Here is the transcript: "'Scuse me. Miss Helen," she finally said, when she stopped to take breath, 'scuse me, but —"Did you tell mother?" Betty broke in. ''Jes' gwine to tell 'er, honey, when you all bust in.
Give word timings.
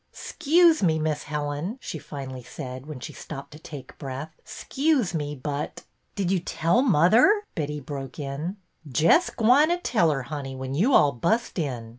"'Scuse 0.11 0.81
me. 0.81 0.97
Miss 0.97 1.25
Helen," 1.29 1.77
she 1.79 1.99
finally 1.99 2.41
said, 2.41 2.87
when 2.87 2.99
she 2.99 3.13
stopped 3.13 3.51
to 3.51 3.59
take 3.59 3.95
breath, 3.99 4.31
'scuse 4.43 5.13
me, 5.13 5.35
but 5.35 5.83
—"Did 6.15 6.31
you 6.31 6.39
tell 6.39 6.81
mother?" 6.81 7.43
Betty 7.53 7.79
broke 7.79 8.17
in. 8.17 8.57
''Jes' 8.89 9.35
gwine 9.35 9.69
to 9.69 9.77
tell 9.77 10.11
'er, 10.11 10.23
honey, 10.23 10.55
when 10.55 10.73
you 10.73 10.95
all 10.95 11.11
bust 11.11 11.59
in. 11.59 11.89